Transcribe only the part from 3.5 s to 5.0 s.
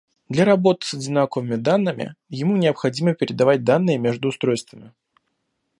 данные между устройствами